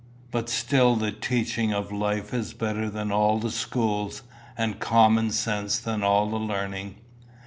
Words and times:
But 0.31 0.49
still 0.49 0.95
the 0.95 1.11
teaching 1.11 1.71
of 1.73 1.91
life 1.91 2.33
is 2.33 2.55
better 2.55 2.89
than 2.89 3.11
all 3.11 3.37
the 3.37 3.51
schools, 3.51 4.23
and 4.57 4.79
common 4.79 5.29
sense 5.29 5.77
than 5.77 6.01
all 6.01 6.27
learning. 6.27 6.95